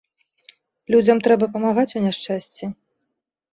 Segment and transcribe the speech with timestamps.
[0.95, 2.65] Людзям трэба памагаць у няшчасці.